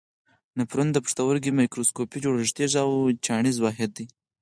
[0.57, 2.91] نفرون د پښتورګي میکروسکوپي جوړښتیز او
[3.25, 4.05] چاڼیز واحد دی.